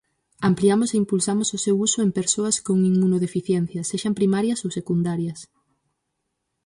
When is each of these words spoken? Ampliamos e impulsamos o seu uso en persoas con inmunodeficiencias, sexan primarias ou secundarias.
Ampliamos 0.49 0.89
e 0.91 0.99
impulsamos 1.03 1.49
o 1.57 1.61
seu 1.65 1.75
uso 1.87 1.99
en 2.05 2.11
persoas 2.19 2.55
con 2.67 2.77
inmunodeficiencias, 2.91 3.89
sexan 3.91 4.17
primarias 4.19 4.59
ou 4.65 4.69
secundarias. 4.77 5.39